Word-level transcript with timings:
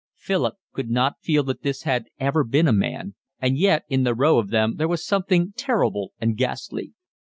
Philip 0.15 0.55
could 0.73 0.89
not 0.89 1.21
feel 1.21 1.43
that 1.43 1.61
this 1.61 1.83
had 1.83 2.07
ever 2.19 2.43
been 2.43 2.67
a 2.67 2.73
man, 2.73 3.13
and 3.39 3.55
yet 3.55 3.83
in 3.87 4.01
the 4.03 4.15
row 4.15 4.39
of 4.39 4.49
them 4.49 4.77
there 4.77 4.87
was 4.87 5.05
something 5.05 5.53
terrible 5.55 6.11
and 6.19 6.35
ghastly. 6.35 6.93